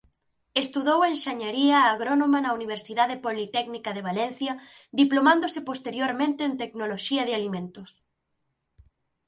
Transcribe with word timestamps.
Estudou 0.63 0.99
enxeñaría 1.13 1.77
agrónoma 1.93 2.39
na 2.41 2.51
Universidade 2.59 3.15
Politécnica 3.25 3.89
de 3.93 4.05
Valencia 4.09 4.53
diplomándose 5.01 5.59
posteriormente 5.69 6.41
en 6.49 6.53
tecnoloxía 6.61 7.23
de 7.25 7.33
alimentos. 7.39 7.91